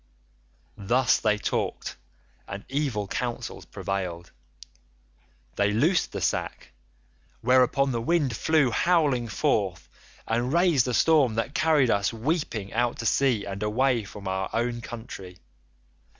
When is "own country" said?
14.53-15.37